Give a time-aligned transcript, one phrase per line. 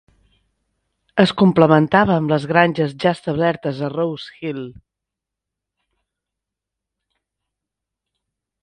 [1.23, 4.65] Es complementava amb les granges ja establertes a Rose Hill.